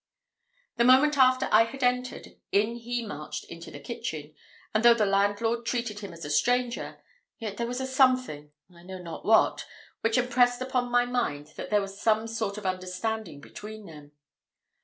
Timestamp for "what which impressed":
9.25-10.59